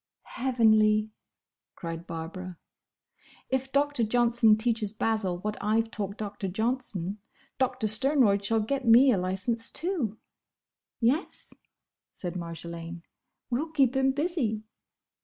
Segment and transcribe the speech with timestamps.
[0.33, 1.11] "Heavenly!"
[1.75, 2.57] cried Barbara.
[3.49, 7.19] "If Doctor Johnson teaches Basil what I 've taught Doctor Johnson,
[7.59, 10.17] Doctor Sternroyd shall get me a licence, too."
[10.99, 11.53] "Yes,"
[12.13, 13.03] said Marjolaine,
[13.51, 14.63] "we'll keep him busy."